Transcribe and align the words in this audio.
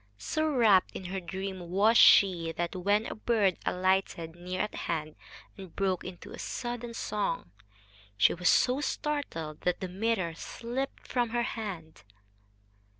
So 0.17 0.47
rapt 0.47 0.93
in 0.93 1.05
her 1.05 1.19
dream 1.19 1.69
was 1.69 1.95
she 1.95 2.51
that, 2.53 2.75
when 2.75 3.05
a 3.05 3.13
bird 3.13 3.59
alighted 3.67 4.35
near 4.35 4.61
at 4.61 4.73
hand 4.73 5.15
and 5.55 5.75
broke 5.75 6.03
into 6.03 6.35
sudden 6.39 6.95
song, 6.95 7.51
she 8.17 8.33
was 8.33 8.49
so 8.49 8.81
startled 8.81 9.61
that 9.61 9.79
the 9.79 9.87
mirror 9.87 10.33
slipped 10.33 11.07
from 11.07 11.29
her 11.29 11.43
hand. 11.43 12.01